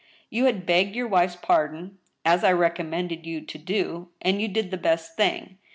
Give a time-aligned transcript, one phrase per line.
[0.31, 4.71] You had begged your wife's pardon, as I recommended you to do— and you did
[4.71, 5.59] the best thing.